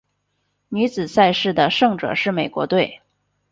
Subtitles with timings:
[0.69, 3.01] 女子赛事的胜者是美国队。